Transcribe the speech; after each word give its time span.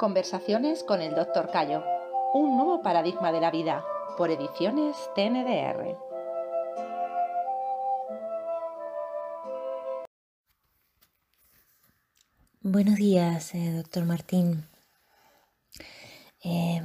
Conversaciones 0.00 0.82
con 0.82 1.02
el 1.02 1.14
Dr. 1.14 1.50
Cayo. 1.50 1.84
Un 2.32 2.56
nuevo 2.56 2.80
paradigma 2.80 3.32
de 3.32 3.40
la 3.42 3.50
vida. 3.50 3.84
Por 4.16 4.30
ediciones 4.30 4.96
TNDR. 5.14 5.94
Buenos 12.62 12.94
días, 12.94 13.54
eh, 13.54 13.72
doctor 13.72 14.06
Martín. 14.06 14.64
Eh, 16.42 16.80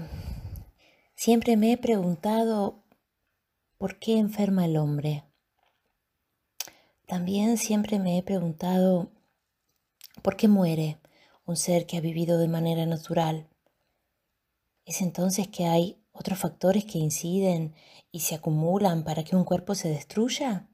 siempre 1.15 1.55
me 1.55 1.71
he 1.71 1.77
preguntado 1.77 2.83
por 3.77 3.97
qué 3.97 4.17
enferma 4.17 4.65
el 4.65 4.75
hombre. 4.75 5.23
También 7.07 7.55
siempre 7.55 7.97
me 7.97 8.17
he 8.17 8.23
preguntado 8.23 9.09
por 10.21 10.35
qué 10.35 10.49
muere 10.49 10.97
un 11.45 11.57
ser 11.57 11.85
que 11.85 11.97
ha 11.97 12.01
vivido 12.01 12.37
de 12.37 12.47
manera 12.47 12.85
natural. 12.85 13.47
¿Es 14.85 15.01
entonces 15.01 15.47
que 15.47 15.65
hay 15.65 16.03
otros 16.11 16.39
factores 16.39 16.85
que 16.85 16.97
inciden 16.97 17.75
y 18.11 18.21
se 18.21 18.35
acumulan 18.35 19.03
para 19.03 19.23
que 19.23 19.35
un 19.35 19.43
cuerpo 19.43 19.75
se 19.75 19.89
destruya? 19.89 20.67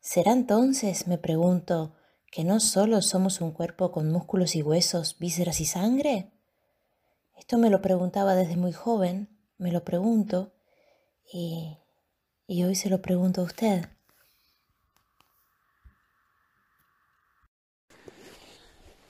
¿Será 0.00 0.32
entonces, 0.32 1.06
me 1.06 1.18
pregunto, 1.18 1.94
que 2.30 2.44
no 2.44 2.60
solo 2.60 3.00
somos 3.00 3.40
un 3.40 3.52
cuerpo 3.52 3.90
con 3.92 4.10
músculos 4.10 4.56
y 4.56 4.62
huesos, 4.62 5.18
vísceras 5.18 5.60
y 5.60 5.66
sangre? 5.66 6.32
Esto 7.36 7.58
me 7.58 7.70
lo 7.70 7.80
preguntaba 7.80 8.34
desde 8.34 8.56
muy 8.56 8.72
joven, 8.72 9.28
me 9.56 9.72
lo 9.72 9.84
pregunto, 9.84 10.52
y, 11.32 11.78
y 12.46 12.64
hoy 12.64 12.74
se 12.74 12.90
lo 12.90 13.00
pregunto 13.02 13.40
a 13.40 13.44
usted. 13.44 13.88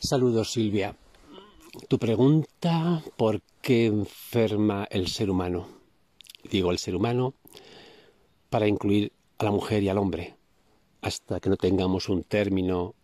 Saludos 0.04 0.52
Silvia. 0.52 0.94
Tu 1.88 1.98
pregunta, 1.98 3.02
¿por 3.16 3.40
qué 3.62 3.86
enferma 3.86 4.86
el 4.90 5.08
ser 5.08 5.30
humano? 5.30 5.66
Digo 6.50 6.70
el 6.70 6.76
ser 6.76 6.94
humano 6.94 7.32
para 8.50 8.68
incluir 8.68 9.12
a 9.38 9.44
la 9.44 9.50
mujer 9.50 9.82
y 9.82 9.88
al 9.88 9.96
hombre, 9.96 10.34
hasta 11.00 11.40
que 11.40 11.48
no 11.48 11.56
tengamos 11.56 12.10
un 12.10 12.22
término 12.22 12.94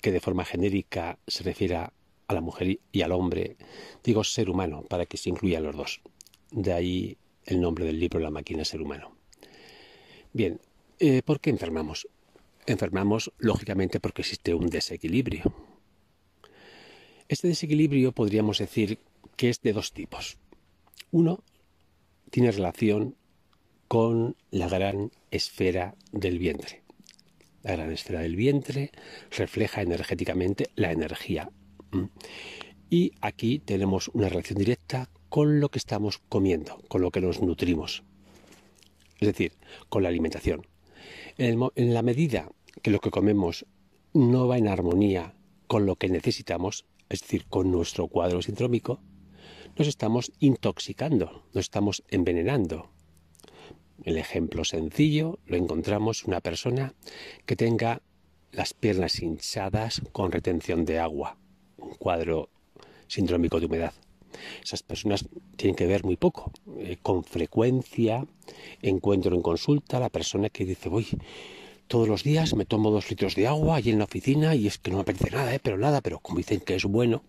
que 0.00 0.10
de 0.10 0.20
forma 0.20 0.46
genérica 0.46 1.18
se 1.26 1.44
refiera 1.44 1.92
a 2.26 2.32
la 2.32 2.40
mujer 2.40 2.80
y 2.90 3.02
al 3.02 3.12
hombre. 3.12 3.58
Digo 4.02 4.24
ser 4.24 4.48
humano 4.48 4.82
para 4.88 5.04
que 5.04 5.18
se 5.18 5.28
incluyan 5.28 5.62
los 5.62 5.76
dos. 5.76 6.00
De 6.50 6.72
ahí 6.72 7.18
el 7.44 7.60
nombre 7.60 7.84
del 7.84 8.00
libro 8.00 8.18
La 8.18 8.30
máquina 8.30 8.64
ser 8.64 8.80
humano. 8.80 9.12
Bien, 10.32 10.58
eh, 11.00 11.20
¿por 11.22 11.38
qué 11.38 11.50
enfermamos? 11.50 12.08
Enfermamos 12.64 13.30
lógicamente 13.36 14.00
porque 14.00 14.22
existe 14.22 14.54
un 14.54 14.68
desequilibrio 14.68 15.65
este 17.28 17.48
desequilibrio 17.48 18.12
podríamos 18.12 18.58
decir 18.58 18.98
que 19.36 19.50
es 19.50 19.60
de 19.62 19.72
dos 19.72 19.92
tipos. 19.92 20.38
Uno 21.10 21.42
tiene 22.30 22.50
relación 22.50 23.16
con 23.88 24.36
la 24.50 24.68
gran 24.68 25.12
esfera 25.30 25.94
del 26.12 26.38
vientre. 26.38 26.82
La 27.62 27.72
gran 27.72 27.92
esfera 27.92 28.20
del 28.20 28.36
vientre 28.36 28.90
refleja 29.30 29.82
energéticamente 29.82 30.70
la 30.76 30.92
energía. 30.92 31.50
Y 32.90 33.12
aquí 33.20 33.58
tenemos 33.58 34.08
una 34.08 34.28
relación 34.28 34.58
directa 34.58 35.08
con 35.28 35.60
lo 35.60 35.68
que 35.68 35.78
estamos 35.78 36.18
comiendo, 36.28 36.82
con 36.88 37.02
lo 37.02 37.10
que 37.10 37.20
nos 37.20 37.42
nutrimos. 37.42 38.04
Es 39.18 39.28
decir, 39.28 39.52
con 39.88 40.02
la 40.02 40.08
alimentación. 40.08 40.66
En, 41.38 41.60
la 41.94 42.02
medida 42.02 42.50
que 42.82 42.90
lo 42.90 43.00
que 43.00 43.10
comemos 43.10 43.66
no 44.14 44.46
va 44.46 44.58
en 44.58 44.68
armonía 44.68 45.34
con 45.66 45.86
lo 45.86 45.96
que 45.96 46.08
necesitamos, 46.08 46.86
es 47.08 47.20
decir, 47.20 47.46
con 47.46 47.70
nuestro 47.70 48.08
cuadro 48.08 48.42
sindrómico, 48.42 49.00
nos 49.76 49.88
estamos 49.88 50.32
intoxicando, 50.40 51.44
nos 51.52 51.66
estamos 51.66 52.02
envenenando. 52.08 52.90
El 54.04 54.16
ejemplo 54.16 54.64
sencillo 54.64 55.38
lo 55.46 55.56
encontramos 55.56 56.24
una 56.24 56.40
persona 56.40 56.94
que 57.44 57.56
tenga 57.56 58.02
las 58.52 58.74
piernas 58.74 59.20
hinchadas 59.20 60.02
con 60.12 60.32
retención 60.32 60.84
de 60.84 60.98
agua, 60.98 61.38
un 61.76 61.94
cuadro 61.94 62.50
sindrómico 63.06 63.60
de 63.60 63.66
humedad. 63.66 63.92
Esas 64.62 64.82
personas 64.82 65.26
tienen 65.56 65.76
que 65.76 65.86
ver 65.86 66.04
muy 66.04 66.16
poco. 66.16 66.52
Eh, 66.78 66.98
con 67.02 67.24
frecuencia 67.24 68.26
encuentro 68.82 69.34
en 69.34 69.42
consulta 69.42 69.96
a 69.96 70.00
la 70.00 70.10
persona 70.10 70.50
que 70.50 70.64
dice, 70.64 70.88
voy, 70.88 71.06
todos 71.88 72.08
los 72.08 72.24
días 72.24 72.54
me 72.54 72.64
tomo 72.64 72.90
dos 72.90 73.08
litros 73.10 73.34
de 73.34 73.46
agua 73.46 73.76
allí 73.76 73.90
en 73.90 73.98
la 73.98 74.04
oficina 74.04 74.54
y 74.54 74.66
es 74.66 74.78
que 74.78 74.90
no 74.90 74.98
me 74.98 75.02
apetece 75.02 75.30
nada, 75.30 75.54
¿eh? 75.54 75.60
pero 75.62 75.78
nada, 75.78 76.00
pero 76.00 76.18
como 76.18 76.38
dicen 76.38 76.60
que 76.60 76.74
es 76.74 76.84
bueno. 76.84 77.22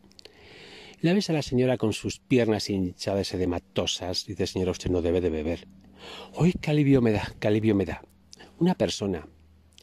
la 1.02 1.14
ves 1.14 1.30
a 1.30 1.34
la 1.34 1.42
señora 1.42 1.78
con 1.78 1.94
sus 1.94 2.20
piernas 2.20 2.70
hinchadas 2.70 3.34
edematosas. 3.34 4.26
Dice, 4.26 4.48
señora, 4.48 4.72
usted 4.72 4.90
no 4.90 5.02
debe 5.02 5.22
de 5.22 5.30
beber. 5.30 5.68
¡Uy, 6.38 6.54
qué 6.54 6.74
me 7.02 7.12
da! 7.12 7.36
¡Qué 7.40 7.48
alivio 7.48 7.76
me 7.76 7.86
da! 7.86 8.04
Una 8.60 8.76
persona 8.76 9.28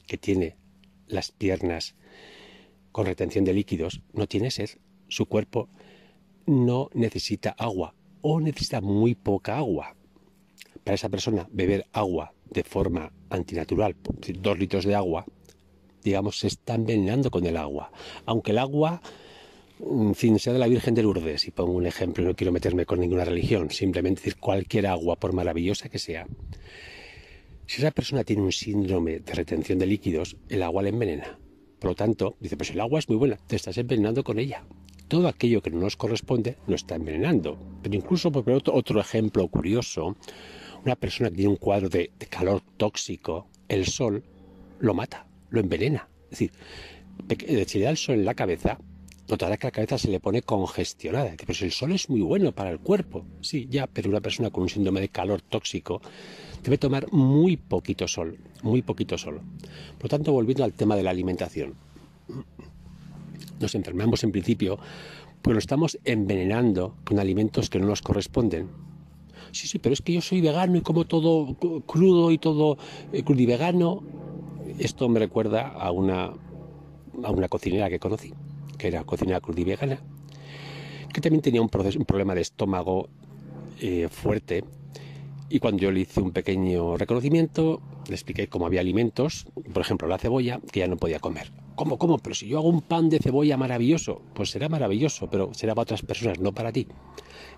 que 0.06 0.18
tiene 0.18 0.56
las 1.06 1.30
piernas 1.30 1.94
con 2.90 3.06
retención 3.06 3.44
de 3.44 3.54
líquidos 3.54 4.00
no 4.12 4.26
tiene 4.26 4.50
sed. 4.50 4.70
Su 5.08 5.26
cuerpo 5.26 5.68
no 6.46 6.90
necesita 6.94 7.54
agua 7.58 7.94
o 8.22 8.40
necesita 8.40 8.80
muy 8.80 9.14
poca 9.14 9.56
agua. 9.56 9.94
Para 10.82 10.96
esa 10.96 11.08
persona, 11.08 11.48
beber 11.52 11.86
agua 11.92 12.34
de 12.54 12.64
forma 12.64 13.12
antinatural, 13.28 13.94
dos 14.40 14.58
litros 14.58 14.84
de 14.84 14.94
agua, 14.94 15.26
digamos, 16.02 16.38
se 16.38 16.46
está 16.46 16.74
envenenando 16.74 17.30
con 17.30 17.44
el 17.44 17.56
agua. 17.56 17.90
Aunque 18.24 18.52
el 18.52 18.58
agua, 18.58 19.02
en 19.80 20.14
fin, 20.14 20.38
sea 20.38 20.52
de 20.52 20.58
la 20.58 20.68
Virgen 20.68 20.94
de 20.94 21.02
Lourdes, 21.02 21.46
y 21.48 21.50
pongo 21.50 21.72
un 21.72 21.86
ejemplo, 21.86 22.24
no 22.24 22.34
quiero 22.34 22.52
meterme 22.52 22.86
con 22.86 23.00
ninguna 23.00 23.24
religión, 23.24 23.70
simplemente 23.70 24.20
decir 24.20 24.36
cualquier 24.38 24.86
agua, 24.86 25.16
por 25.16 25.32
maravillosa 25.32 25.88
que 25.88 25.98
sea. 25.98 26.26
Si 27.66 27.80
esa 27.80 27.90
persona 27.90 28.24
tiene 28.24 28.42
un 28.42 28.52
síndrome 28.52 29.20
de 29.20 29.32
retención 29.32 29.78
de 29.78 29.86
líquidos, 29.86 30.36
el 30.48 30.62
agua 30.62 30.82
le 30.82 30.90
envenena. 30.90 31.38
Por 31.78 31.90
lo 31.90 31.94
tanto, 31.94 32.36
dice, 32.38 32.56
pues 32.56 32.70
el 32.70 32.80
agua 32.80 32.98
es 32.98 33.08
muy 33.08 33.16
buena, 33.16 33.36
te 33.36 33.56
estás 33.56 33.76
envenenando 33.78 34.22
con 34.22 34.38
ella. 34.38 34.64
Todo 35.08 35.28
aquello 35.28 35.62
que 35.62 35.70
no 35.70 35.80
nos 35.80 35.96
corresponde 35.96 36.56
lo 36.66 36.76
está 36.76 36.94
envenenando. 36.94 37.58
Pero 37.82 37.94
incluso, 37.94 38.30
por 38.30 38.44
otro 38.50 39.00
ejemplo 39.00 39.46
curioso, 39.48 40.16
una 40.84 40.96
persona 40.96 41.30
que 41.30 41.36
tiene 41.36 41.50
un 41.50 41.56
cuadro 41.56 41.88
de, 41.88 42.10
calor 42.28 42.62
tóxico, 42.76 43.48
el 43.68 43.86
sol 43.86 44.22
lo 44.80 44.94
mata, 44.94 45.26
lo 45.50 45.60
envenena. 45.60 46.08
Es 46.30 46.38
decir, 46.38 46.52
si 47.68 47.78
le 47.78 47.84
da 47.84 47.90
el 47.90 47.96
sol 47.96 48.16
en 48.16 48.24
la 48.24 48.34
cabeza, 48.34 48.78
notará 49.28 49.56
que 49.56 49.66
la 49.66 49.70
cabeza 49.70 49.98
se 49.98 50.10
le 50.10 50.20
pone 50.20 50.42
congestionada. 50.42 51.34
Pero 51.38 51.54
si 51.54 51.64
el 51.64 51.72
sol 51.72 51.92
es 51.92 52.10
muy 52.10 52.20
bueno 52.20 52.52
para 52.52 52.70
el 52.70 52.80
cuerpo, 52.80 53.24
sí, 53.40 53.66
ya, 53.70 53.86
pero 53.86 54.10
una 54.10 54.20
persona 54.20 54.50
con 54.50 54.64
un 54.64 54.68
síndrome 54.68 55.00
de 55.00 55.08
calor 55.08 55.40
tóxico 55.40 56.02
debe 56.62 56.78
tomar 56.78 57.10
muy 57.12 57.56
poquito 57.56 58.06
sol, 58.06 58.38
muy 58.62 58.82
poquito 58.82 59.16
sol. 59.16 59.40
Por 59.98 60.04
lo 60.04 60.08
tanto, 60.08 60.32
volviendo 60.32 60.64
al 60.64 60.74
tema 60.74 60.96
de 60.96 61.02
la 61.02 61.10
alimentación, 61.10 61.74
nos 63.60 63.74
enfermamos 63.74 64.24
en 64.24 64.32
principio 64.32 64.78
porque 65.40 65.54
nos 65.54 65.64
estamos 65.64 65.98
envenenando 66.04 66.96
con 67.04 67.18
alimentos 67.18 67.70
que 67.70 67.78
no 67.78 67.86
nos 67.86 68.02
corresponden 68.02 68.68
sí, 69.54 69.68
sí, 69.68 69.78
pero 69.78 69.92
es 69.92 70.02
que 70.02 70.12
yo 70.12 70.20
soy 70.20 70.40
vegano 70.40 70.76
y 70.76 70.80
como 70.80 71.04
todo 71.04 71.54
crudo 71.86 72.30
y 72.30 72.38
todo 72.38 72.78
eh, 73.12 73.22
crudivegano. 73.22 74.02
Esto 74.78 75.08
me 75.08 75.20
recuerda 75.20 75.68
a 75.68 75.90
una, 75.92 76.32
a 77.22 77.30
una 77.30 77.48
cocinera 77.48 77.88
que 77.88 77.98
conocí, 77.98 78.34
que 78.78 78.88
era 78.88 79.04
cocinera 79.04 79.40
crudivegana, 79.40 80.00
que 81.12 81.20
también 81.20 81.42
tenía 81.42 81.62
un, 81.62 81.70
un 81.72 82.04
problema 82.04 82.34
de 82.34 82.40
estómago 82.40 83.08
eh, 83.80 84.08
fuerte. 84.10 84.64
Y 85.48 85.60
cuando 85.60 85.82
yo 85.82 85.92
le 85.92 86.00
hice 86.00 86.20
un 86.20 86.32
pequeño 86.32 86.96
reconocimiento, 86.96 87.80
le 88.08 88.14
expliqué 88.14 88.48
cómo 88.48 88.66
había 88.66 88.80
alimentos, 88.80 89.46
por 89.72 89.82
ejemplo 89.82 90.08
la 90.08 90.18
cebolla, 90.18 90.60
que 90.72 90.80
ya 90.80 90.88
no 90.88 90.96
podía 90.96 91.20
comer. 91.20 91.52
¿Cómo, 91.74 91.98
cómo? 91.98 92.18
Pero 92.18 92.34
si 92.34 92.46
yo 92.46 92.58
hago 92.58 92.68
un 92.68 92.82
pan 92.82 93.08
de 93.08 93.18
cebolla 93.18 93.56
maravilloso, 93.56 94.22
pues 94.34 94.50
será 94.50 94.68
maravilloso, 94.68 95.28
pero 95.28 95.52
será 95.54 95.74
para 95.74 95.82
otras 95.82 96.02
personas, 96.02 96.38
no 96.38 96.52
para 96.52 96.70
ti. 96.70 96.86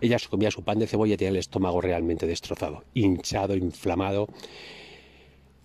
Ella 0.01 0.17
comía 0.31 0.51
su 0.51 0.63
pan 0.63 0.79
de 0.79 0.87
cebolla 0.87 1.15
y 1.15 1.17
tenía 1.17 1.31
el 1.31 1.37
estómago 1.37 1.81
realmente 1.81 2.27
destrozado, 2.27 2.85
hinchado, 2.95 3.57
inflamado. 3.57 4.29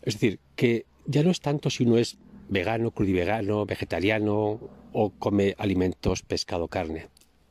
Es 0.01 0.15
decir, 0.15 0.39
que 0.55 0.85
ya 1.05 1.23
no 1.23 1.31
es 1.31 1.39
tanto 1.39 1.69
si 1.69 1.83
uno 1.83 1.97
es 1.97 2.17
vegano, 2.49 2.91
crudivegano, 2.91 3.65
vegetariano 3.65 4.59
o 4.91 5.09
come 5.17 5.55
alimentos 5.57 6.21
pescado, 6.21 6.67
carne, 6.67 7.07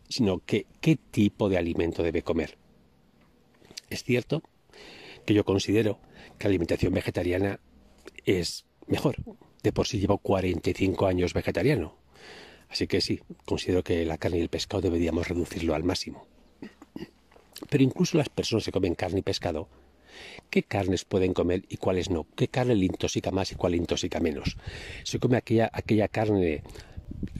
sino 0.08 0.40
que 0.40 0.66
qué 0.80 0.96
tipo 0.96 1.48
de 1.48 1.56
alimento 1.56 2.02
debe 2.02 2.22
comer. 2.22 2.58
Es 3.88 4.04
cierto 4.04 4.42
que 5.24 5.32
yo 5.32 5.44
considero 5.44 5.98
que 6.38 6.44
la 6.44 6.50
alimentación 6.50 6.92
vegetariana 6.92 7.60
es 8.26 8.66
mejor. 8.86 9.16
De 9.62 9.72
por 9.72 9.86
sí 9.86 9.98
llevo 9.98 10.18
45 10.18 11.06
años 11.06 11.34
vegetariano. 11.34 11.96
Así 12.68 12.86
que 12.86 13.00
sí, 13.00 13.20
considero 13.44 13.82
que 13.82 14.04
la 14.04 14.16
carne 14.16 14.38
y 14.38 14.42
el 14.42 14.48
pescado 14.48 14.80
deberíamos 14.80 15.28
reducirlo 15.28 15.74
al 15.74 15.84
máximo. 15.84 16.26
Pero 17.68 17.84
incluso 17.84 18.16
las 18.16 18.28
personas 18.28 18.64
que 18.64 18.72
comen 18.72 18.94
carne 18.94 19.18
y 19.18 19.22
pescado, 19.22 19.68
¿qué 20.50 20.62
carnes 20.62 21.04
pueden 21.04 21.34
comer 21.34 21.64
y 21.68 21.76
cuáles 21.76 22.10
no? 22.10 22.26
¿Qué 22.36 22.48
carne 22.48 22.74
le 22.74 22.86
intoxica 22.86 23.30
más 23.30 23.52
y 23.52 23.56
cuál 23.56 23.72
le 23.72 23.78
intoxica 23.78 24.20
menos? 24.20 24.56
Se 25.02 25.18
come 25.18 25.36
aquella, 25.36 25.68
aquella 25.72 26.08
carne 26.08 26.62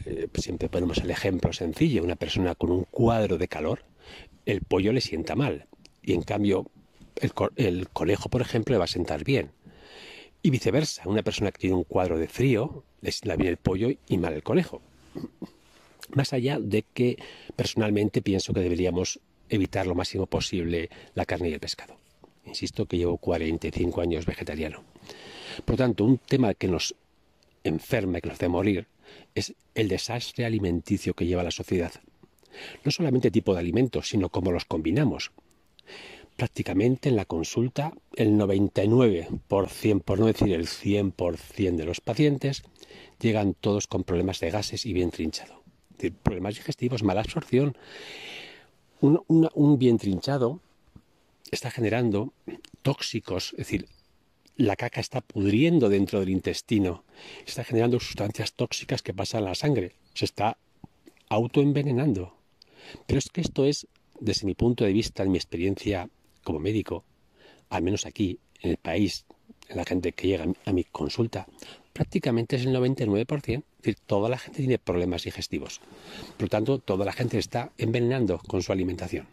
eh, 0.05 0.28
siempre 0.34 0.69
ponemos 0.69 0.99
el 0.99 1.11
ejemplo 1.11 1.52
sencillo, 1.52 2.02
una 2.02 2.16
persona 2.16 2.55
con 2.55 2.70
un 2.70 2.84
cuadro 2.84 3.38
de 3.38 3.49
calor, 3.49 3.84
el 4.46 4.62
pollo 4.62 4.93
le 4.93 5.00
sienta 5.00 5.37
mal. 5.37 5.66
Y 6.02 6.14
en 6.14 6.23
cambio, 6.23 6.70
el, 7.16 7.32
el 7.56 7.88
conejo, 7.88 8.28
por 8.28 8.43
ejemplo, 8.43 8.75
le 8.75 8.78
va 8.78 8.84
a 8.84 8.88
sentar 8.88 9.25
bien. 9.25 9.52
Y 10.42 10.50
viceversa, 10.50 11.02
una 11.06 11.22
persona 11.22 11.52
que 11.52 11.58
tiene 11.58 11.76
un 11.76 11.84
cuadro 11.84 12.19
de 12.19 12.28
frío, 12.28 12.84
le 13.02 13.12
sienta 13.12 13.37
bien 13.37 13.50
el 13.50 13.56
pollo 13.58 13.90
y 14.08 14.19
mal 14.19 14.32
el 14.32 14.42
conejo. 14.42 14.81
Más 16.14 16.32
allá 16.32 16.58
de 16.58 16.84
que 16.94 17.19
personalmente 17.56 18.22
pienso 18.22 18.52
que 18.52 18.60
deberíamos 18.60 19.20
evitar 19.48 19.87
lo 19.87 19.94
máximo 19.94 20.26
posible 20.26 20.88
la 21.14 21.26
carne 21.26 21.50
y 21.50 21.52
el 21.52 21.60
pescado. 21.60 21.96
Insisto 22.46 22.87
que 22.87 22.96
llevo 22.96 23.19
45 23.19 24.00
años 24.00 24.25
vegetariano. 24.25 24.82
Por 25.64 25.75
lo 25.75 25.78
tanto, 25.78 26.04
un 26.04 26.19
tema 26.19 26.54
que 26.54 26.69
nos 26.69 26.94
enferma 27.62 28.19
y 28.19 28.20
que 28.22 28.28
nos 28.28 28.37
hace 28.37 28.48
morir 28.48 28.87
es 29.34 29.54
el 29.75 29.88
desastre 29.88 30.46
alimenticio 30.46 31.14
que 31.14 31.26
lleva 31.26 31.42
la 31.42 31.50
sociedad. 31.50 31.92
No 32.84 32.90
solamente 32.90 33.31
tipo 33.31 33.52
de 33.52 33.60
alimentos, 33.60 34.08
sino 34.08 34.31
cómo 34.31 34.52
los 34.52 34.64
combinamos. 34.64 35.32
Prácticamente 36.40 37.10
en 37.10 37.16
la 37.16 37.26
consulta 37.26 37.92
el 38.16 38.31
99%, 38.31 40.02
por 40.02 40.19
no 40.19 40.25
decir 40.25 40.54
el 40.54 40.66
100% 40.69 41.76
de 41.76 41.84
los 41.84 42.00
pacientes, 42.00 42.62
llegan 43.20 43.52
todos 43.52 43.87
con 43.87 44.04
problemas 44.04 44.40
de 44.40 44.50
gases 44.50 44.87
y 44.87 44.94
bien 44.94 45.10
trinchado. 45.10 45.62
problemas 46.22 46.54
digestivos, 46.54 47.02
mala 47.02 47.20
absorción. 47.20 47.76
Un, 49.02 49.22
un 49.28 49.78
bien 49.78 49.98
trinchado 49.98 50.60
está 51.50 51.70
generando 51.70 52.32
tóxicos, 52.81 53.52
es 53.52 53.58
decir, 53.58 53.87
la 54.56 54.76
caca 54.76 55.02
está 55.02 55.20
pudriendo 55.20 55.90
dentro 55.90 56.20
del 56.20 56.31
intestino, 56.31 57.04
está 57.46 57.64
generando 57.64 58.00
sustancias 58.00 58.54
tóxicas 58.54 59.02
que 59.02 59.12
pasan 59.12 59.42
a 59.42 59.48
la 59.48 59.54
sangre, 59.54 59.92
se 60.14 60.25
está 60.25 60.56
autoenvenenando. 61.28 62.34
Pero 63.06 63.19
es 63.19 63.28
que 63.28 63.42
esto 63.42 63.66
es, 63.66 63.87
desde 64.20 64.46
mi 64.46 64.54
punto 64.54 64.87
de 64.87 64.94
vista, 64.94 65.22
en 65.22 65.32
mi 65.32 65.37
experiencia 65.37 66.08
como 66.42 66.58
médico, 66.58 67.04
al 67.69 67.82
menos 67.82 68.06
aquí, 68.06 68.38
en 68.60 68.70
el 68.70 68.76
país, 68.76 69.25
la 69.69 69.84
gente 69.84 70.12
que 70.12 70.26
llega 70.26 70.46
a 70.64 70.72
mi 70.72 70.84
consulta, 70.84 71.46
prácticamente 71.92 72.56
es 72.56 72.66
el 72.66 72.75
99%. 72.75 73.62
Es 73.81 73.82
decir, 73.82 73.96
toda 74.06 74.28
la 74.28 74.38
gente 74.38 74.58
tiene 74.58 74.78
problemas 74.78 75.25
digestivos. 75.25 75.81
Por 76.37 76.42
lo 76.42 76.48
tanto, 76.48 76.78
toda 76.78 77.04
la 77.04 77.12
gente 77.12 77.38
está 77.38 77.72
envenenando 77.78 78.38
con 78.38 78.62
su 78.62 78.72
alimentación. 78.72 79.26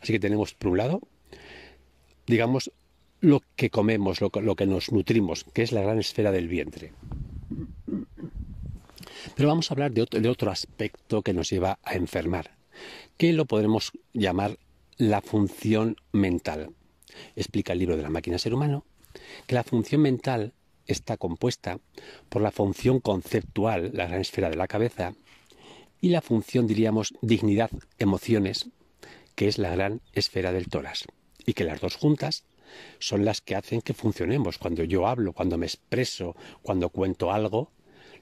Así 0.00 0.12
que 0.12 0.18
tenemos, 0.18 0.54
por 0.54 0.72
un 0.72 0.78
lado, 0.78 1.00
digamos, 2.26 2.72
lo 3.20 3.40
que 3.54 3.70
comemos, 3.70 4.20
lo, 4.20 4.30
que 4.30 4.66
nos 4.66 4.90
nutrimos, 4.90 5.44
que 5.44 5.62
es 5.62 5.70
la 5.72 5.82
gran 5.82 5.98
esfera 6.00 6.32
del 6.32 6.48
vientre. 6.48 6.92
Pero 9.36 9.48
vamos 9.48 9.70
a 9.70 9.74
hablar 9.74 9.92
de 9.92 10.02
otro, 10.02 10.20
de 10.20 10.28
otro 10.28 10.50
aspecto 10.50 11.22
que 11.22 11.32
nos 11.32 11.48
lleva 11.48 11.78
a 11.84 11.94
enfermar, 11.94 12.56
que 13.16 13.32
lo 13.32 13.44
podremos 13.44 13.92
llamar 14.12 14.58
la 15.02 15.20
función 15.20 15.96
mental. 16.12 16.76
Explica 17.34 17.72
el 17.72 17.80
libro 17.80 17.96
de 17.96 18.04
la 18.04 18.10
máquina 18.10 18.38
ser 18.38 18.54
humano 18.54 18.84
que 19.48 19.56
la 19.56 19.64
función 19.64 20.00
mental 20.00 20.52
está 20.86 21.16
compuesta 21.16 21.80
por 22.28 22.40
la 22.40 22.52
función 22.52 23.00
conceptual, 23.00 23.90
la 23.94 24.06
gran 24.06 24.20
esfera 24.20 24.48
de 24.48 24.54
la 24.54 24.68
cabeza, 24.68 25.14
y 26.00 26.10
la 26.10 26.22
función, 26.22 26.68
diríamos, 26.68 27.14
dignidad, 27.20 27.70
emociones, 27.98 28.68
que 29.34 29.48
es 29.48 29.58
la 29.58 29.70
gran 29.70 30.02
esfera 30.12 30.52
del 30.52 30.68
tórax, 30.68 31.04
y 31.44 31.54
que 31.54 31.64
las 31.64 31.80
dos 31.80 31.96
juntas 31.96 32.44
son 33.00 33.24
las 33.24 33.40
que 33.40 33.56
hacen 33.56 33.82
que 33.82 33.94
funcionemos. 33.94 34.58
Cuando 34.58 34.84
yo 34.84 35.08
hablo, 35.08 35.32
cuando 35.32 35.58
me 35.58 35.66
expreso, 35.66 36.36
cuando 36.62 36.90
cuento 36.90 37.32
algo, 37.32 37.72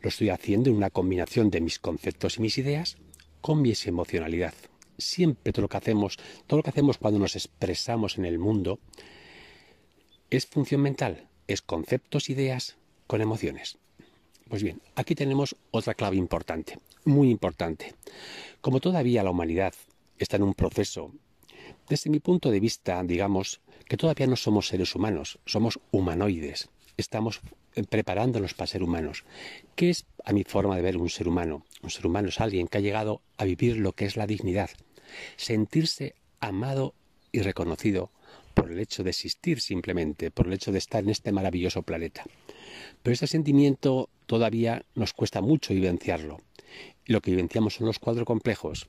lo 0.00 0.09
estoy 0.09 0.31
haciendo 0.31 0.71
en 0.71 0.76
una 0.76 0.88
combinación 0.88 1.50
de 1.50 1.61
mis 1.61 1.79
conceptos 1.79 2.38
y 2.38 2.41
mis 2.41 2.56
ideas 2.56 2.97
con 3.43 3.61
mi 3.61 3.75
emocionalidad. 3.85 4.55
Siempre 5.00 5.52
todo 5.52 5.62
lo 5.62 5.69
que 5.69 5.76
hacemos, 5.76 6.17
todo 6.47 6.58
lo 6.58 6.62
que 6.62 6.70
hacemos 6.70 6.99
cuando 6.99 7.19
nos 7.19 7.37
expresamos 7.37 8.19
en 8.19 8.25
el 8.25 8.38
mundo, 8.38 8.79
es 10.31 10.47
función 10.47 10.81
mental, 10.82 11.26
es 11.49 11.62
conceptos, 11.62 12.31
ideas 12.31 12.76
con 13.06 13.20
emociones. 13.20 13.79
Pues 14.49 14.62
bien, 14.62 14.81
aquí 14.97 15.14
tenemos 15.14 15.56
otra 15.70 15.94
clave 15.94 16.17
importante, 16.17 16.79
muy 17.05 17.31
importante. 17.31 17.94
Como 18.61 18.81
todavía 18.81 19.23
la 19.23 19.31
humanidad 19.31 19.75
está 20.19 20.37
en 20.37 20.43
un 20.43 20.55
proceso, 20.55 21.12
desde 21.88 22.11
mi 22.11 22.20
punto 22.20 22.50
de 22.50 22.61
vista, 22.61 23.02
digamos, 23.02 23.61
que 23.88 23.97
todavía 23.97 24.26
no 24.26 24.37
somos 24.37 24.69
seres 24.69 24.94
humanos, 24.94 25.38
somos 25.47 25.81
humanoides. 25.91 26.69
Estamos 26.97 27.41
eh, 27.75 27.82
preparándonos 27.82 28.55
para 28.55 28.67
ser 28.67 28.82
humanos. 28.82 29.25
¿Qué 29.75 29.91
es, 29.91 30.06
a 30.25 30.32
mi 30.32 30.44
forma 30.44 30.76
de 30.76 30.82
ver, 30.82 30.97
un 30.97 31.08
ser 31.08 31.29
humano? 31.29 31.64
Un 31.82 31.91
ser 31.91 32.06
humano 32.06 32.29
es 32.29 32.41
alguien 32.41 32.69
que 32.69 32.79
ha 32.79 32.81
llegado 32.81 33.23
a 33.38 33.44
vivir 33.44 33.76
lo 33.76 33.93
que 33.93 34.05
es 34.05 34.17
la 34.17 34.26
dignidad, 34.26 34.70
sentirse 35.37 36.15
amado 36.41 36.95
y 37.33 37.41
reconocido 37.41 38.11
por 38.55 38.71
el 38.71 38.79
hecho 38.79 39.03
de 39.03 39.11
existir 39.11 39.61
simplemente, 39.61 40.31
por 40.31 40.47
el 40.47 40.53
hecho 40.53 40.73
de 40.73 40.79
estar 40.79 41.03
en 41.03 41.11
este 41.11 41.33
maravilloso 41.33 41.83
planeta. 41.83 42.25
Pero 43.03 43.15
este 43.15 43.27
sentimiento 43.27 44.09
todavía 44.27 44.85
nos 44.95 45.12
cuesta 45.12 45.41
mucho 45.41 45.73
vivenciarlo. 45.73 46.39
Lo 47.07 47.21
que 47.21 47.31
vivenciamos 47.31 47.75
son 47.75 47.87
los 47.87 47.99
cuadros 47.99 48.27
complejos. 48.27 48.89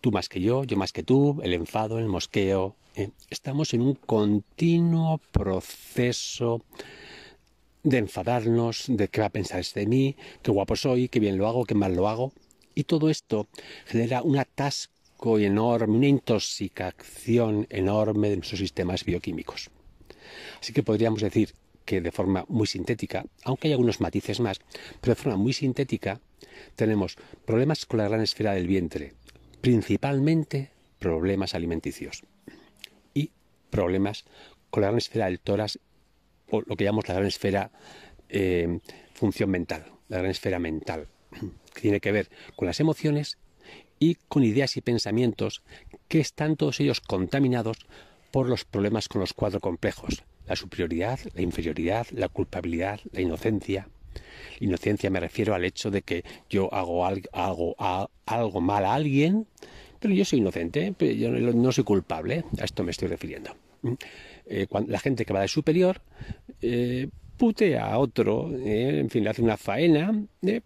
Tú 0.00 0.10
más 0.10 0.28
que 0.28 0.40
yo, 0.40 0.64
yo 0.64 0.76
más 0.76 0.92
que 0.92 1.02
tú, 1.02 1.40
el 1.42 1.54
enfado, 1.54 1.98
el 1.98 2.06
mosqueo, 2.06 2.76
eh, 2.96 3.10
estamos 3.30 3.72
en 3.74 3.82
un 3.82 3.94
continuo 3.94 5.20
proceso 5.32 6.62
de 7.82 7.98
enfadarnos, 7.98 8.84
de 8.88 9.08
qué 9.08 9.20
va 9.20 9.28
a 9.28 9.30
pensar 9.30 9.60
este 9.60 9.80
de 9.80 9.86
mí, 9.86 10.16
qué 10.42 10.50
guapo 10.50 10.76
soy, 10.76 11.08
qué 11.08 11.20
bien 11.20 11.38
lo 11.38 11.48
hago, 11.48 11.64
qué 11.64 11.74
mal 11.74 11.94
lo 11.94 12.08
hago. 12.08 12.32
Y 12.74 12.84
todo 12.84 13.10
esto 13.10 13.48
genera 13.86 14.22
un 14.22 14.38
atasco 14.38 14.99
enorme, 15.38 15.96
una 15.96 16.06
intoxicación 16.06 17.66
enorme 17.70 18.30
de 18.30 18.36
nuestros 18.36 18.60
sistemas 18.60 19.04
bioquímicos. 19.04 19.70
Así 20.60 20.72
que 20.72 20.82
podríamos 20.82 21.20
decir 21.20 21.54
que 21.84 22.00
de 22.00 22.12
forma 22.12 22.44
muy 22.48 22.66
sintética, 22.66 23.24
aunque 23.44 23.68
hay 23.68 23.72
algunos 23.72 24.00
matices 24.00 24.40
más, 24.40 24.60
pero 25.00 25.14
de 25.14 25.22
forma 25.22 25.36
muy 25.36 25.52
sintética, 25.52 26.20
tenemos 26.76 27.16
problemas 27.44 27.86
con 27.86 27.98
la 27.98 28.08
gran 28.08 28.20
esfera 28.20 28.54
del 28.54 28.66
vientre, 28.66 29.14
principalmente 29.60 30.70
problemas 30.98 31.54
alimenticios 31.54 32.22
problemas 33.70 34.24
con 34.68 34.82
la 34.82 34.88
gran 34.88 34.98
esfera 34.98 35.26
del 35.26 35.40
tórax 35.40 35.78
o 36.50 36.60
lo 36.60 36.76
que 36.76 36.84
llamamos 36.84 37.08
la 37.08 37.14
gran 37.14 37.26
esfera 37.26 37.70
eh, 38.28 38.80
función 39.14 39.50
mental, 39.50 39.86
la 40.08 40.18
gran 40.18 40.30
esfera 40.30 40.58
mental, 40.58 41.06
que 41.74 41.80
tiene 41.80 42.00
que 42.00 42.12
ver 42.12 42.28
con 42.56 42.66
las 42.66 42.80
emociones 42.80 43.38
y 44.00 44.16
con 44.28 44.42
ideas 44.42 44.76
y 44.76 44.80
pensamientos 44.80 45.62
que 46.08 46.18
están 46.18 46.56
todos 46.56 46.80
ellos 46.80 47.00
contaminados 47.00 47.76
por 48.32 48.48
los 48.48 48.64
problemas 48.64 49.08
con 49.08 49.20
los 49.20 49.34
cuatro 49.34 49.60
complejos, 49.60 50.24
la 50.46 50.56
superioridad, 50.56 51.20
la 51.34 51.42
inferioridad, 51.42 52.06
la 52.10 52.28
culpabilidad, 52.28 52.98
la 53.12 53.20
inocencia. 53.20 53.88
Inocencia 54.58 55.10
me 55.10 55.20
refiero 55.20 55.54
al 55.54 55.64
hecho 55.64 55.90
de 55.90 56.02
que 56.02 56.24
yo 56.48 56.72
hago 56.74 57.06
algo, 57.06 58.60
mal 58.60 58.84
a 58.84 58.94
alguien 58.94 59.46
pero 60.00 60.14
yo 60.14 60.24
soy 60.24 60.38
inocente, 60.38 60.94
yo 60.98 61.30
no 61.30 61.72
soy 61.72 61.84
culpable, 61.84 62.44
a 62.58 62.64
esto 62.64 62.82
me 62.82 62.90
estoy 62.90 63.08
refiriendo. 63.08 63.54
Eh, 64.46 64.66
cuando, 64.66 64.90
la 64.90 64.98
gente 64.98 65.26
que 65.26 65.32
va 65.34 65.42
de 65.42 65.48
superior 65.48 66.00
eh, 66.62 67.08
a 67.78 67.98
otro, 67.98 68.50
eh, 68.54 68.98
en 68.98 69.08
fin, 69.08 69.24
le 69.24 69.30
hace 69.30 69.40
una 69.40 69.56
faena, 69.56 70.12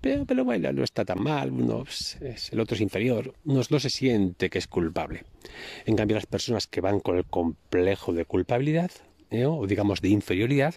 pero, 0.01 0.27
pero, 0.27 0.45
bueno, 0.45 0.73
no 0.73 0.83
está 0.83 1.05
tan 1.05 1.23
mal, 1.23 1.53
uno 1.53 1.85
es, 1.87 2.19
el 2.51 2.59
otro 2.59 2.75
es 2.75 2.81
inferior, 2.81 3.33
uno 3.45 3.63
no 3.71 3.79
se 3.79 3.91
siente 3.91 4.51
que 4.51 4.59
es 4.59 4.67
culpable. 4.67 5.23
En 5.87 5.95
cambio, 5.95 6.17
las 6.17 6.27
personas 6.27 6.67
que 6.67 6.81
van 6.81 6.99
con 6.99 7.17
el 7.17 7.27
complejo 7.27 8.13
de 8.13 8.25
culpabilidad, 8.25 8.91
o 9.31 9.67
digamos 9.67 10.01
de 10.01 10.09
inferioridad, 10.09 10.75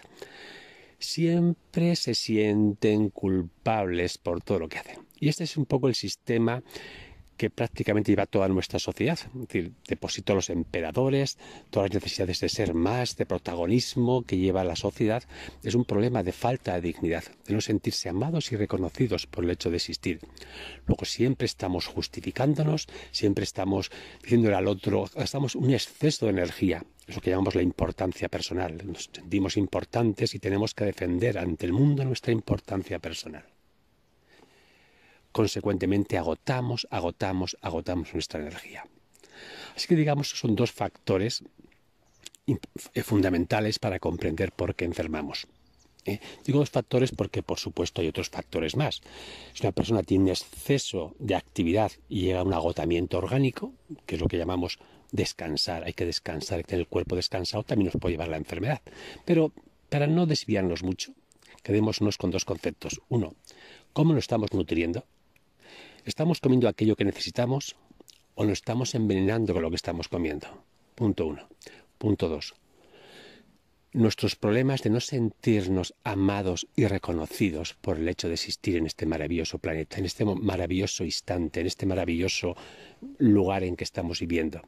siempre 0.98 1.96
se 1.96 2.14
sienten 2.14 3.10
culpables 3.10 4.18
por 4.18 4.42
todo 4.42 4.60
lo 4.60 4.68
que 4.68 4.78
hacen. 4.78 5.00
Y 5.18 5.28
este 5.28 5.44
es 5.44 5.56
un 5.56 5.66
poco 5.66 5.88
el 5.88 5.94
sistema 5.94 6.62
que 7.38 7.48
prácticamente 7.48 8.12
lleva 8.12 8.26
toda 8.26 8.48
nuestra 8.48 8.78
sociedad. 8.78 9.18
Es 9.18 9.40
decir, 9.40 9.72
deposito 9.86 10.34
los 10.34 10.50
emperadores, 10.50 11.38
todas 11.70 11.88
las 11.88 12.02
necesidades 12.02 12.40
de 12.40 12.48
ser 12.50 12.74
más, 12.74 13.16
de 13.16 13.24
protagonismo 13.24 14.22
que 14.22 14.36
lleva 14.36 14.64
la 14.64 14.76
sociedad, 14.76 15.22
es 15.62 15.74
un 15.74 15.84
problema 15.84 16.22
de 16.22 16.32
falta 16.32 16.74
de 16.74 16.80
dignidad, 16.82 17.24
de 17.46 17.54
no 17.54 17.60
sentirse 17.60 18.08
amados 18.08 18.52
y 18.52 18.56
reconocidos 18.56 19.26
por 19.26 19.44
el 19.44 19.50
hecho 19.50 19.70
de 19.70 19.76
existir. 19.76 20.20
Luego 20.86 21.04
siempre 21.04 21.46
estamos 21.46 21.86
justificándonos, 21.86 22.88
siempre 23.12 23.44
estamos 23.44 23.90
diciéndole 24.22 24.56
al 24.56 24.66
otro, 24.66 25.08
gastamos 25.14 25.54
un 25.54 25.70
exceso 25.72 26.26
de 26.26 26.32
energía, 26.32 26.84
es 27.06 27.14
lo 27.14 27.22
que 27.22 27.30
llamamos 27.30 27.54
la 27.54 27.62
importancia 27.62 28.28
personal. 28.28 28.82
Nos 28.84 29.08
sentimos 29.12 29.56
importantes 29.56 30.34
y 30.34 30.40
tenemos 30.40 30.74
que 30.74 30.84
defender 30.84 31.38
ante 31.38 31.64
el 31.64 31.72
mundo 31.72 32.04
nuestra 32.04 32.32
importancia 32.32 32.98
personal 32.98 33.57
consecuentemente 35.38 36.18
agotamos, 36.18 36.88
agotamos, 36.90 37.56
agotamos 37.60 38.12
nuestra 38.12 38.40
energía. 38.40 38.88
Así 39.76 39.86
que 39.86 39.94
digamos 39.94 40.30
son 40.30 40.56
dos 40.56 40.72
factores 40.72 41.44
eh, 42.48 43.02
fundamentales 43.04 43.78
para 43.78 44.00
comprender 44.00 44.50
por 44.50 44.74
qué 44.74 44.84
enfermamos. 44.84 45.46
¿eh? 46.06 46.18
Digo 46.44 46.58
dos 46.58 46.70
factores 46.70 47.12
porque, 47.12 47.44
por 47.44 47.60
supuesto, 47.60 48.00
hay 48.00 48.08
otros 48.08 48.30
factores 48.30 48.74
más. 48.74 49.00
Si 49.54 49.62
una 49.62 49.70
persona 49.70 50.02
tiene 50.02 50.32
exceso 50.32 51.14
de 51.20 51.36
actividad 51.36 51.92
y 52.08 52.22
llega 52.22 52.40
a 52.40 52.42
un 52.42 52.52
agotamiento 52.52 53.18
orgánico, 53.18 53.72
que 54.06 54.16
es 54.16 54.20
lo 54.20 54.26
que 54.26 54.38
llamamos 54.38 54.80
descansar, 55.12 55.84
hay 55.84 55.92
que 55.92 56.04
descansar, 56.04 56.56
hay 56.56 56.64
que 56.64 56.70
tener 56.70 56.80
el 56.80 56.88
cuerpo 56.88 57.14
descansado, 57.14 57.62
también 57.62 57.92
nos 57.92 58.00
puede 58.00 58.14
llevar 58.14 58.26
la 58.26 58.38
enfermedad. 58.38 58.82
Pero 59.24 59.52
para 59.88 60.08
no 60.08 60.26
desviarnos 60.26 60.82
mucho, 60.82 61.12
quedémonos 61.62 62.18
con 62.18 62.32
dos 62.32 62.44
conceptos. 62.44 63.00
Uno, 63.08 63.36
¿cómo 63.92 64.14
nos 64.14 64.24
estamos 64.24 64.52
nutriendo? 64.52 65.06
¿Estamos 66.04 66.40
comiendo 66.40 66.68
aquello 66.68 66.96
que 66.96 67.04
necesitamos 67.04 67.76
o 68.34 68.44
nos 68.44 68.58
estamos 68.58 68.94
envenenando 68.94 69.52
con 69.52 69.62
lo 69.62 69.70
que 69.70 69.76
estamos 69.76 70.08
comiendo? 70.08 70.46
Punto 70.94 71.26
uno. 71.26 71.48
Punto 71.98 72.28
dos, 72.28 72.54
nuestros 73.92 74.36
problemas 74.36 74.82
de 74.82 74.90
no 74.90 75.00
sentirnos 75.00 75.94
amados 76.04 76.68
y 76.76 76.86
reconocidos 76.86 77.74
por 77.74 77.98
el 77.98 78.08
hecho 78.08 78.28
de 78.28 78.34
existir 78.34 78.76
en 78.76 78.86
este 78.86 79.06
maravilloso 79.06 79.58
planeta, 79.58 79.98
en 79.98 80.04
este 80.04 80.24
maravilloso 80.24 81.04
instante, 81.04 81.60
en 81.60 81.66
este 81.66 81.86
maravilloso 81.86 82.56
lugar 83.18 83.64
en 83.64 83.76
que 83.76 83.84
estamos 83.84 84.20
viviendo. 84.20 84.62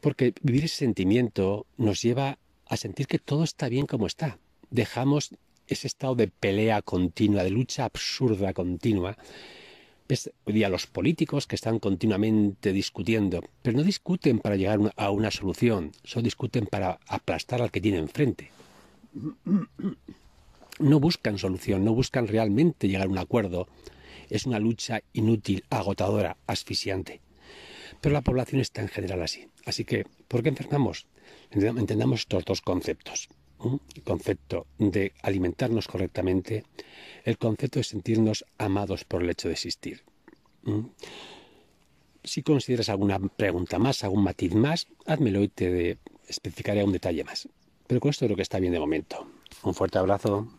Porque 0.00 0.34
vivir 0.42 0.64
ese 0.64 0.76
sentimiento 0.76 1.66
nos 1.76 2.02
lleva 2.02 2.38
a 2.66 2.76
sentir 2.76 3.06
que 3.06 3.18
todo 3.18 3.44
está 3.44 3.68
bien 3.68 3.86
como 3.86 4.06
está. 4.06 4.38
Dejamos 4.70 5.30
ese 5.68 5.86
estado 5.86 6.14
de 6.14 6.28
pelea 6.28 6.82
continua, 6.82 7.44
de 7.44 7.50
lucha 7.50 7.84
absurda 7.84 8.52
continua, 8.52 9.16
ves 10.08 10.32
hoy 10.44 10.54
día 10.54 10.68
los 10.68 10.86
políticos 10.86 11.46
que 11.46 11.54
están 11.54 11.78
continuamente 11.78 12.72
discutiendo, 12.72 13.42
pero 13.62 13.76
no 13.76 13.84
discuten 13.84 14.38
para 14.38 14.56
llegar 14.56 14.80
a 14.96 15.10
una 15.10 15.30
solución, 15.30 15.92
solo 16.02 16.24
discuten 16.24 16.66
para 16.66 16.98
aplastar 17.06 17.60
al 17.60 17.70
que 17.70 17.80
tiene 17.80 17.98
enfrente. 17.98 18.50
No 20.78 21.00
buscan 21.00 21.38
solución, 21.38 21.84
no 21.84 21.94
buscan 21.94 22.26
realmente 22.26 22.88
llegar 22.88 23.06
a 23.06 23.10
un 23.10 23.18
acuerdo. 23.18 23.68
Es 24.30 24.46
una 24.46 24.58
lucha 24.58 25.02
inútil, 25.12 25.64
agotadora, 25.70 26.36
asfixiante. 26.46 27.20
Pero 28.00 28.12
la 28.12 28.22
población 28.22 28.60
está 28.60 28.80
en 28.80 28.88
general 28.88 29.22
así. 29.22 29.48
Así 29.66 29.84
que, 29.84 30.06
¿por 30.28 30.42
qué 30.42 30.50
enfermamos? 30.50 31.06
Entendamos 31.50 32.20
estos 32.20 32.44
dos 32.44 32.60
conceptos 32.60 33.28
el 33.94 34.02
concepto 34.02 34.66
de 34.78 35.12
alimentarnos 35.22 35.88
correctamente, 35.88 36.64
el 37.24 37.38
concepto 37.38 37.80
de 37.80 37.84
sentirnos 37.84 38.44
amados 38.58 39.04
por 39.04 39.22
el 39.22 39.30
hecho 39.30 39.48
de 39.48 39.54
existir. 39.54 40.02
Si 42.24 42.42
consideras 42.42 42.88
alguna 42.88 43.18
pregunta 43.18 43.78
más, 43.78 44.04
algún 44.04 44.22
matiz 44.22 44.54
más, 44.54 44.86
házmelo 45.06 45.42
y 45.42 45.48
te 45.48 45.98
especificaré 46.26 46.84
un 46.84 46.92
detalle 46.92 47.24
más. 47.24 47.48
Pero 47.86 48.00
con 48.00 48.10
esto 48.10 48.26
creo 48.26 48.36
que 48.36 48.42
está 48.42 48.58
bien 48.58 48.72
de 48.72 48.80
momento. 48.80 49.26
Un 49.62 49.74
fuerte 49.74 49.98
abrazo. 49.98 50.57